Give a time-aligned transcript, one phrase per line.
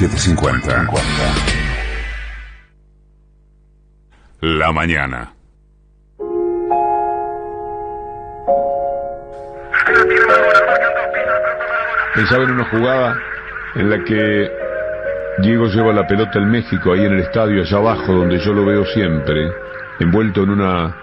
[0.00, 0.86] 1750.
[4.42, 5.32] La mañana.
[12.14, 13.18] Pensaba en una jugada
[13.74, 14.50] en la que
[15.38, 18.64] Diego lleva la pelota en México, ahí en el estadio, allá abajo, donde yo lo
[18.64, 19.50] veo siempre,
[19.98, 20.96] envuelto en una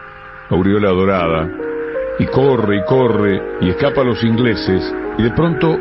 [0.50, 1.50] aureola dorada,
[2.18, 5.78] y corre y corre y escapa a los ingleses, y de pronto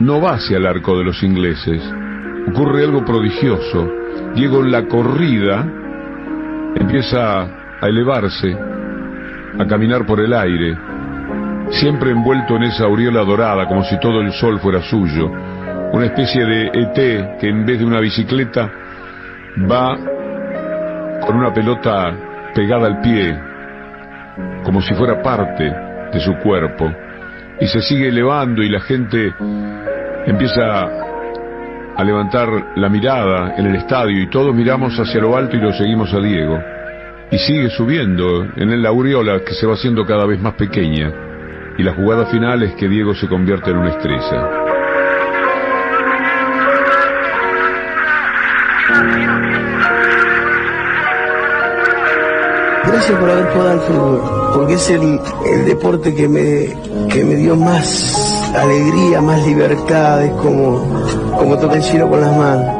[0.00, 1.82] no va hacia el arco de los ingleses.
[2.48, 3.86] Ocurre algo prodigioso.
[4.34, 5.66] Diego en la corrida
[6.74, 8.56] empieza a elevarse,
[9.58, 10.76] a caminar por el aire,
[11.70, 15.30] siempre envuelto en esa aureola dorada, como si todo el sol fuera suyo,
[15.92, 18.70] una especie de ET que en vez de una bicicleta
[19.70, 19.96] va
[21.26, 22.14] con una pelota
[22.54, 23.38] pegada al pie,
[24.64, 25.64] como si fuera parte
[26.12, 26.90] de su cuerpo,
[27.60, 29.34] y se sigue elevando y la gente
[30.26, 31.07] empieza
[31.98, 35.72] a levantar la mirada en el estadio y todos miramos hacia lo alto y lo
[35.72, 36.56] seguimos a Diego.
[37.32, 41.12] Y sigue subiendo en el aureola que se va haciendo cada vez más pequeña.
[41.76, 44.48] Y la jugada final es que Diego se convierte en una estrella.
[52.86, 55.20] Gracias por haber jugado al fútbol, porque es el,
[55.52, 60.82] el deporte que me, que me dio más alegría, más libertad, es como,
[61.38, 62.77] como tocar el cielo con las manos.